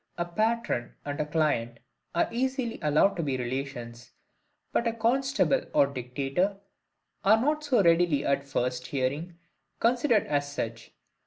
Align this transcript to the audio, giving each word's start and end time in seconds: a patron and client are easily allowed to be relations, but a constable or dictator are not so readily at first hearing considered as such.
a 0.17 0.25
patron 0.25 0.95
and 1.05 1.29
client 1.31 1.77
are 2.15 2.27
easily 2.31 2.79
allowed 2.81 3.15
to 3.15 3.21
be 3.21 3.37
relations, 3.37 4.13
but 4.71 4.87
a 4.87 4.91
constable 4.93 5.61
or 5.75 5.85
dictator 5.85 6.57
are 7.23 7.39
not 7.39 7.63
so 7.63 7.83
readily 7.83 8.25
at 8.25 8.43
first 8.47 8.87
hearing 8.87 9.37
considered 9.79 10.25
as 10.25 10.51
such. 10.51 10.91